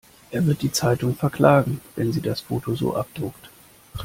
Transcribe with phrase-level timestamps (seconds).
[0.31, 3.51] Er wird die Zeitung verklagen, wenn sie das Foto so abdruckt.